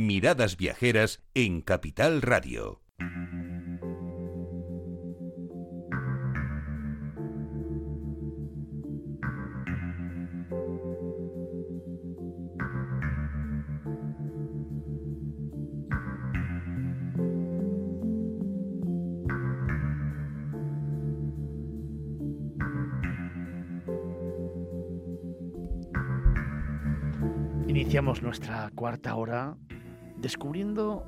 Miradas 0.00 0.56
Viajeras 0.56 1.24
en 1.34 1.60
Capital 1.60 2.22
Radio. 2.22 2.80
Iniciamos 27.66 28.22
nuestra 28.22 28.70
cuarta 28.76 29.16
hora 29.16 29.56
descubriendo 30.20 31.04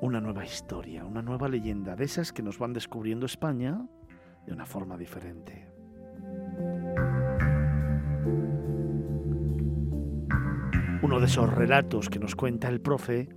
una 0.00 0.20
nueva 0.20 0.44
historia, 0.44 1.04
una 1.04 1.22
nueva 1.22 1.48
leyenda, 1.48 1.96
de 1.96 2.04
esas 2.04 2.32
que 2.32 2.42
nos 2.42 2.58
van 2.58 2.72
descubriendo 2.72 3.26
España 3.26 3.86
de 4.46 4.52
una 4.52 4.66
forma 4.66 4.96
diferente. 4.96 5.68
Uno 11.02 11.20
de 11.20 11.26
esos 11.26 11.52
relatos 11.52 12.08
que 12.08 12.18
nos 12.18 12.34
cuenta 12.34 12.68
el 12.68 12.80
profe 12.80 13.28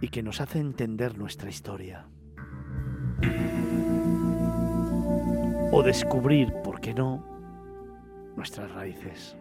y 0.00 0.08
que 0.08 0.22
nos 0.22 0.40
hace 0.40 0.58
entender 0.58 1.18
nuestra 1.18 1.50
historia. 1.50 2.08
O 5.72 5.82
descubrir, 5.82 6.52
¿por 6.64 6.80
qué 6.80 6.94
no?, 6.94 7.24
nuestras 8.36 8.72
raíces. 8.72 9.36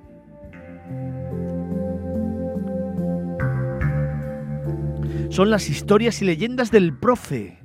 Son 5.30 5.52
las 5.52 5.70
historias 5.70 6.24
y 6.24 6.26
leyendas 6.26 6.72
del 6.72 6.98
profe. 6.98 7.60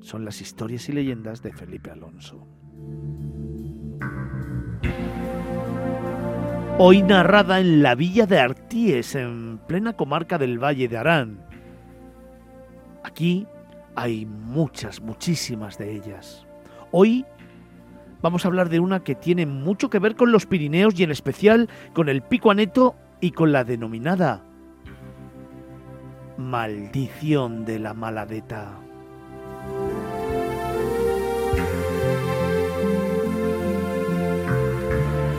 Son 0.00 0.26
las 0.26 0.42
historias 0.42 0.86
y 0.90 0.92
leyendas 0.92 1.42
de 1.42 1.54
Felipe 1.54 1.90
Alonso. 1.90 2.46
Hoy 6.78 7.02
narrada 7.02 7.60
en 7.60 7.82
la 7.82 7.94
villa 7.94 8.26
de 8.26 8.38
Artíes, 8.38 9.14
en 9.14 9.58
plena 9.66 9.94
comarca 9.94 10.36
del 10.36 10.62
Valle 10.62 10.86
de 10.86 10.98
Arán. 10.98 11.46
Aquí 13.04 13.46
hay 13.96 14.26
muchas, 14.26 15.00
muchísimas 15.00 15.78
de 15.78 15.96
ellas. 15.96 16.46
Hoy 16.90 17.24
vamos 18.20 18.44
a 18.44 18.48
hablar 18.48 18.68
de 18.68 18.80
una 18.80 19.02
que 19.02 19.14
tiene 19.14 19.46
mucho 19.46 19.88
que 19.88 19.98
ver 19.98 20.14
con 20.14 20.30
los 20.30 20.44
Pirineos 20.44 21.00
y 21.00 21.04
en 21.04 21.10
especial 21.10 21.70
con 21.94 22.10
el 22.10 22.20
Pico 22.20 22.50
Aneto 22.50 22.96
y 23.18 23.30
con 23.30 23.50
la 23.50 23.64
denominada 23.64 24.44
Maldición 26.38 27.64
de 27.64 27.80
la 27.80 27.94
Maladeta. 27.94 28.78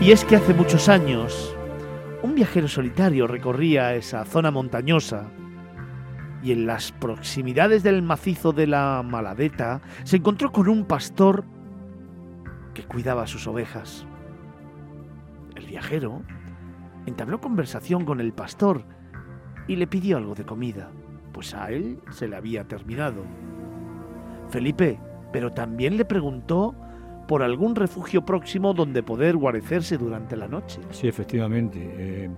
Y 0.01 0.11
es 0.11 0.25
que 0.25 0.35
hace 0.35 0.53
muchos 0.53 0.89
años, 0.89 1.55
un 2.21 2.35
viajero 2.35 2.67
solitario 2.67 3.27
recorría 3.27 3.95
esa 3.95 4.25
zona 4.25 4.51
montañosa 4.51 5.31
y 6.43 6.51
en 6.51 6.67
las 6.67 6.91
proximidades 6.91 7.81
del 7.81 8.01
macizo 8.01 8.51
de 8.51 8.67
la 8.67 9.01
Maladeta 9.01 9.79
se 10.03 10.17
encontró 10.17 10.51
con 10.51 10.67
un 10.67 10.83
pastor 10.83 11.45
que 12.73 12.83
cuidaba 12.83 13.25
sus 13.25 13.47
ovejas. 13.47 14.05
El 15.55 15.65
viajero 15.65 16.23
entabló 17.05 17.39
conversación 17.39 18.03
con 18.03 18.19
el 18.19 18.33
pastor 18.33 18.98
y 19.69 19.75
le 19.75 19.87
pidió 19.87 20.17
algo 20.17 20.33
de 20.33 20.43
comida, 20.43 20.89
pues 21.31 21.53
a 21.53 21.71
él 21.71 21.99
se 22.09 22.27
le 22.27 22.35
había 22.35 22.63
terminado. 22.65 23.23
Felipe, 24.49 24.99
pero 25.31 25.51
también 25.51 25.95
le 25.95 26.05
preguntó 26.05 26.75
por 27.27 27.43
algún 27.43 27.75
refugio 27.75 28.25
próximo 28.25 28.73
donde 28.73 29.03
poder 29.03 29.37
guarecerse 29.37 29.99
durante 29.99 30.35
la 30.35 30.47
noche. 30.47 30.81
Sí, 30.89 31.07
efectivamente. 31.07 31.79
Eh, 31.79 32.29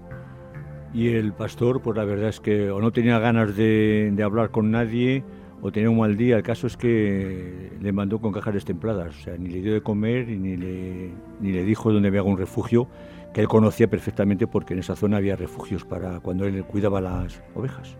y 0.93 1.07
el 1.07 1.31
pastor, 1.31 1.81
pues 1.81 1.95
la 1.95 2.03
verdad 2.03 2.27
es 2.27 2.41
que 2.41 2.69
o 2.69 2.81
no 2.81 2.91
tenía 2.91 3.17
ganas 3.17 3.55
de, 3.55 4.11
de, 4.13 4.23
hablar 4.23 4.51
con 4.51 4.69
nadie 4.69 5.23
o 5.61 5.71
tenía 5.71 5.89
un 5.89 5.99
mal 5.99 6.17
día. 6.17 6.37
El 6.37 6.43
caso 6.43 6.67
es 6.67 6.75
que 6.75 7.71
le 7.79 7.91
mandó 7.91 8.19
con 8.19 8.31
cajas 8.31 8.65
templadas, 8.65 9.15
o 9.17 9.21
sea, 9.21 9.37
ni 9.37 9.49
le 9.49 9.61
dio 9.61 9.73
de 9.73 9.81
comer 9.81 10.27
ni 10.27 10.57
le, 10.57 11.11
ni 11.39 11.51
le 11.51 11.63
dijo 11.63 11.91
dónde 11.91 12.07
había 12.07 12.21
algún 12.21 12.37
refugio 12.37 12.87
que 13.33 13.41
él 13.41 13.47
conocía 13.47 13.89
perfectamente 13.89 14.47
porque 14.47 14.73
en 14.73 14.79
esa 14.79 14.95
zona 14.95 15.17
había 15.17 15.35
refugios 15.35 15.85
para 15.85 16.19
cuando 16.19 16.45
él 16.45 16.63
cuidaba 16.65 16.99
las 16.99 17.41
ovejas. 17.55 17.95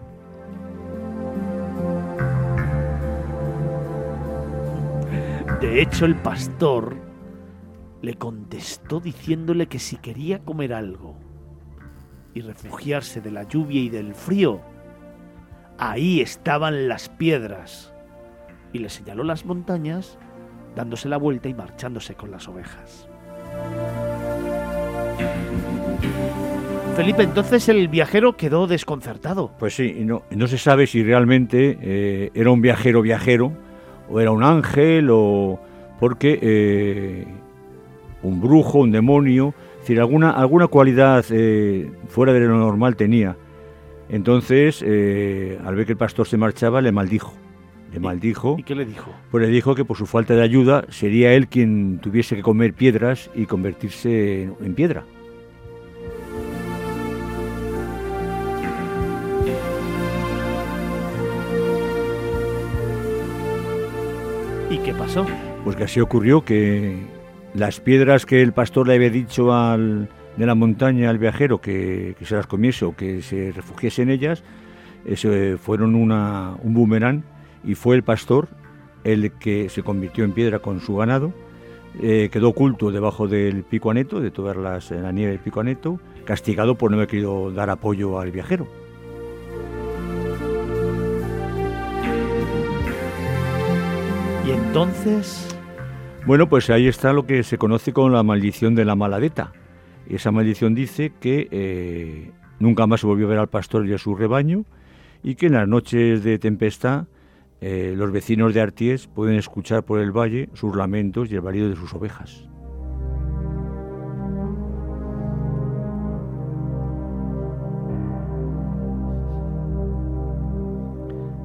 De 5.62 5.82
hecho, 5.82 6.06
el 6.06 6.16
pastor 6.16 6.98
le 8.02 8.16
contestó 8.16 9.00
diciéndole 9.00 9.68
que 9.68 9.80
si 9.80 9.98
quería 9.98 10.40
comer 10.40 10.74
algo 10.74 11.16
y 12.34 12.42
refugiarse 12.42 13.22
de 13.22 13.32
la 13.32 13.44
lluvia 13.44 13.80
y 13.80 13.90
del 13.90 14.16
frío, 14.16 14.60
ahí 15.82 16.22
estaban 16.22 16.88
las 16.88 17.10
piedras. 17.10 17.92
Y 18.72 18.80
le 18.80 18.90
señaló 18.90 19.24
las 19.24 19.46
montañas, 19.46 20.18
dándose 20.76 21.10
la 21.10 21.18
vuelta 21.18 21.50
y 21.50 21.54
marchándose 21.54 22.14
con 22.16 22.32
las 22.32 22.48
ovejas. 22.48 23.10
Felipe, 26.96 27.24
entonces 27.24 27.68
el 27.68 27.88
viajero 27.88 28.38
quedó 28.38 28.68
desconcertado. 28.68 29.52
Pues 29.58 29.76
sí, 29.76 30.06
no 30.06 30.48
se 30.48 30.58
sabe 30.58 30.88
si 30.88 31.04
realmente 31.04 31.78
eh, 31.82 32.32
era 32.36 32.52
un 32.52 32.62
viajero 32.62 33.02
viajero, 33.02 33.52
o 34.10 34.20
era 34.20 34.32
un 34.32 34.44
ángel, 34.44 35.10
o 35.10 35.60
porque 36.00 36.38
eh, 36.42 37.26
un 38.22 38.40
brujo, 38.40 38.80
un 38.80 38.92
demonio, 38.92 39.56
es 39.76 39.80
decir, 39.82 40.00
alguna, 40.00 40.32
alguna 40.32 40.68
cualidad 40.68 41.26
eh, 41.32 41.92
fuera 42.08 42.34
de 42.34 42.42
lo 42.42 42.58
normal 42.58 42.96
tenía. 42.96 43.36
Entonces, 44.12 44.82
al 44.84 45.76
ver 45.76 45.86
que 45.86 45.94
el 45.94 45.98
pastor 45.98 46.28
se 46.28 46.36
marchaba, 46.36 46.82
le 46.82 46.92
maldijo. 46.92 47.34
Le 47.94 48.00
maldijo. 48.00 48.58
¿Y 48.60 48.64
qué 48.64 48.76
le 48.76 48.86
dijo? 48.86 49.10
Pues 49.32 49.42
le 49.42 49.50
dijo 49.50 49.74
que 49.74 49.86
por 49.86 49.96
su 49.96 50.06
falta 50.06 50.36
de 50.36 50.44
ayuda 50.44 50.86
sería 50.90 51.34
él 51.34 51.48
quien 51.48 52.00
tuviese 52.00 52.36
que 52.36 52.42
comer 52.42 52.74
piedras 52.74 53.30
y 53.34 53.46
convertirse 53.46 54.44
en 54.44 54.76
piedra. 54.76 55.06
¿Y 64.70 64.78
qué 64.80 64.94
pasó? 64.94 65.26
Pues 65.64 65.78
que 65.78 65.86
así 65.86 66.02
ocurrió 66.02 66.44
que 66.44 66.98
las 67.54 67.80
piedras 67.80 68.26
que 68.26 68.42
el 68.42 68.52
pastor 68.52 68.88
le 68.88 68.96
había 68.96 69.10
dicho 69.10 69.54
al, 69.54 70.10
de 70.38 70.46
la 70.46 70.56
montaña 70.56 71.10
al 71.10 71.18
viajero 71.18 71.60
que, 71.62 72.16
se 72.22 72.36
las 72.36 72.48
comiese 72.48 72.86
o 72.86 72.96
que 72.96 73.22
se 73.22 73.52
refugiese 73.52 74.02
en 74.02 74.10
ellas, 74.10 74.44
eso, 75.06 75.30
fueron 75.58 75.96
una, 75.96 76.56
un 76.64 76.74
boomerang 76.74 77.24
y 77.64 77.76
fue 77.76 77.96
el 77.96 78.04
pastor 78.04 78.48
el 79.04 79.32
que 79.34 79.70
se 79.70 79.84
convirtió 79.84 80.24
en 80.24 80.32
piedra 80.32 80.60
con 80.60 80.80
su 80.80 80.96
ganado, 80.96 81.34
eh, 82.02 82.30
quedó 82.32 82.50
oculto 82.50 82.92
debajo 82.92 83.28
del 83.28 83.64
pico 83.64 83.92
aneto, 83.92 84.22
de 84.22 84.32
todas 84.32 84.56
las, 84.56 84.92
la 84.92 85.12
nieve 85.12 85.32
del 85.32 85.42
pico 85.42 85.60
aneto, 85.60 86.00
castigado 86.26 86.76
por 86.76 86.92
no 86.92 86.98
haber 86.98 87.08
querido 87.08 87.52
dar 87.52 87.70
apoyo 87.70 88.20
al 88.20 88.32
viajero. 88.32 88.68
Y 94.48 94.52
entonces... 94.52 95.48
Bueno, 96.26 96.48
pues 96.48 96.70
ahí 96.70 96.88
está 96.88 97.14
lo 97.14 97.26
que 97.26 97.42
se 97.44 97.58
conoce 97.58 97.94
como 97.94 98.10
la 98.10 98.22
maldición 98.22 98.76
de 98.76 98.86
la 98.86 98.96
maladeta. 98.96 99.52
Esa 100.08 100.32
maldición 100.32 100.76
dice 100.76 101.14
que 101.20 101.48
eh, 101.52 102.32
nunca 102.60 102.88
más 102.88 103.02
se 103.02 103.08
volvió 103.08 103.28
a 103.28 103.30
ver 103.30 103.40
al 103.40 103.50
pastor 103.50 103.88
y 103.88 103.94
a 103.94 103.98
su 103.98 104.16
rebaño 104.16 104.66
y 105.24 105.36
que 105.36 105.48
en 105.48 105.54
las 105.54 105.68
noches 105.68 106.24
de 106.24 106.40
tempestad 106.40 107.06
eh, 107.62 107.94
los 107.96 108.12
vecinos 108.12 108.54
de 108.54 108.62
Arties 108.62 109.08
pueden 109.08 109.36
escuchar 109.36 109.84
por 109.84 110.00
el 110.00 110.12
valle 110.12 110.50
sus 110.54 110.76
lamentos 110.76 111.32
y 111.32 111.36
el 111.36 111.42
balido 111.42 111.70
de 111.70 111.76
sus 111.76 111.94
ovejas. 111.94 112.48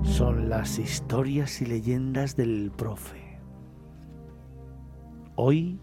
Son 0.02 0.48
las 0.48 0.78
historias 0.78 1.60
y 1.60 1.66
leyendas 1.66 2.36
del 2.36 2.72
profe. 2.74 3.38
Hoy, 5.34 5.78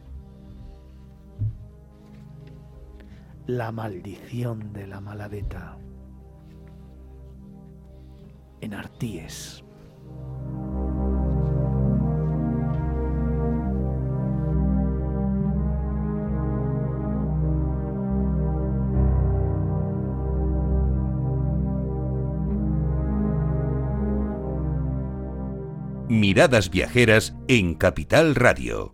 la 3.48 3.72
maldición 3.72 4.72
de 4.72 4.88
la 4.88 5.02
maladeta 5.02 5.78
en 8.62 8.74
Artíes. 8.74 9.64
Miradas 26.08 26.70
viajeras 26.70 27.36
en 27.48 27.76
Capital 27.76 28.36
Radio. 28.36 28.92